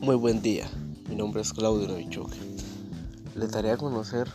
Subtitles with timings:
[0.00, 0.70] Muy buen día,
[1.08, 2.30] mi nombre es Claudio Novichuk.
[3.34, 4.28] Les daré a conocer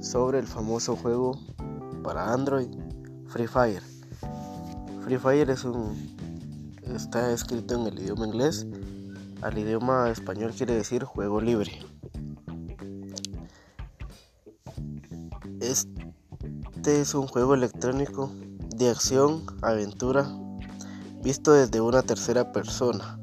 [0.00, 1.38] sobre el famoso juego
[2.02, 2.68] para Android
[3.26, 3.82] Free Fire.
[5.04, 5.94] Free Fire es un
[6.94, 8.66] está escrito en el idioma inglés,
[9.42, 11.78] al idioma español quiere decir juego libre.
[15.60, 18.32] Este es un juego electrónico
[18.74, 20.26] de acción, aventura,
[21.22, 23.18] visto desde una tercera persona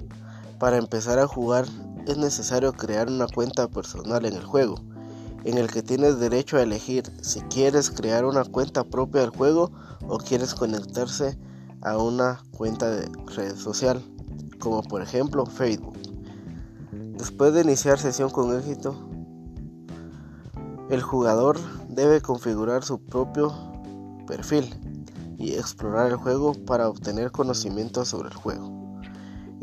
[0.64, 1.66] para empezar a jugar
[2.08, 4.76] es necesario crear una cuenta personal en el juego,
[5.44, 9.74] en el que tienes derecho a elegir si quieres crear una cuenta propia del juego
[10.08, 11.38] o quieres conectarse
[11.82, 14.02] a una cuenta de red social,
[14.58, 15.98] como por ejemplo Facebook.
[17.18, 18.96] Después de iniciar sesión con éxito,
[20.90, 23.54] el jugador debe configurar su propio
[24.28, 24.74] perfil
[25.38, 28.73] y explorar el juego para obtener conocimiento sobre el juego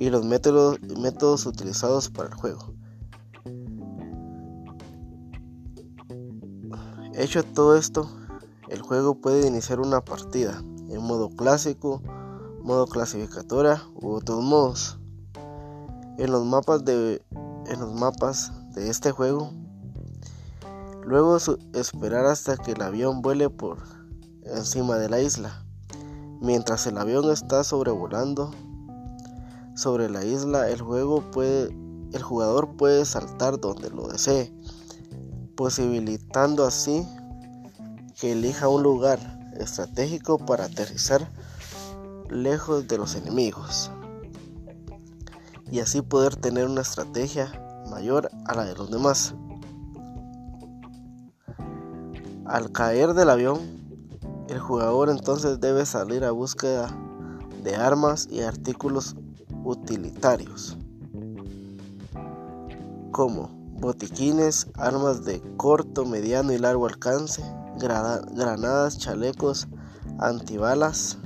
[0.00, 2.72] y los métodos, utilizados para el juego.
[7.12, 8.10] Hecho todo esto,
[8.70, 12.00] el juego puede iniciar una partida en modo clásico,
[12.62, 14.98] modo clasificatoria u otros modos.
[16.16, 17.22] En los mapas de,
[17.66, 19.52] en los mapas de este juego,
[21.04, 21.36] luego
[21.74, 23.76] esperar hasta que el avión vuele por
[24.44, 25.62] encima de la isla.
[26.40, 28.50] Mientras el avión está sobrevolando
[29.80, 31.74] sobre la isla, el, juego puede,
[32.12, 34.52] el jugador puede saltar donde lo desee,
[35.56, 37.08] posibilitando así
[38.20, 39.18] que elija un lugar
[39.58, 41.32] estratégico para aterrizar
[42.28, 43.90] lejos de los enemigos
[45.70, 47.50] y así poder tener una estrategia
[47.88, 49.34] mayor a la de los demás.
[52.44, 53.58] Al caer del avión,
[54.48, 56.94] el jugador entonces debe salir a búsqueda
[57.62, 59.16] de armas y artículos
[59.64, 60.76] utilitarios
[63.10, 63.48] como
[63.80, 67.42] botiquines, armas de corto, mediano y largo alcance,
[67.78, 69.68] granadas, chalecos,
[70.18, 71.18] antibalas,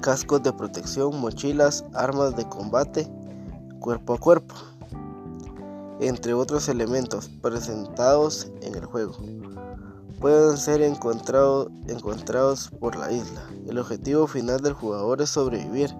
[0.00, 3.10] cascos de protección, mochilas, armas de combate,
[3.80, 4.54] cuerpo a cuerpo,
[6.00, 9.16] entre otros elementos presentados en el juego.
[10.20, 13.42] Pueden ser encontrados por la isla.
[13.66, 15.94] El objetivo final del jugador es sobrevivir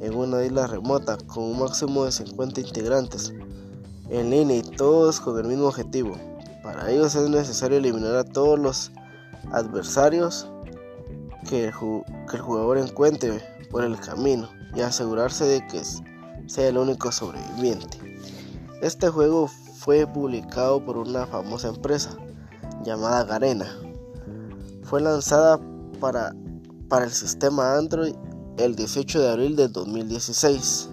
[0.00, 3.32] en una isla remota con un máximo de 50 integrantes
[4.10, 6.16] en línea y todos con el mismo objetivo.
[6.62, 8.92] Para ellos es necesario eliminar a todos los
[9.52, 10.48] adversarios
[11.48, 15.82] que el, jugador encuentre por el camino y asegurarse de que
[16.46, 17.98] sea el único sobreviviente.
[18.82, 22.16] Este juego fue publicado por una famosa empresa
[22.84, 23.66] llamada Garena.
[24.82, 25.58] Fue lanzada
[26.00, 26.34] para,
[26.88, 28.14] para el sistema Android
[28.58, 30.90] el 18 de abril de 2016.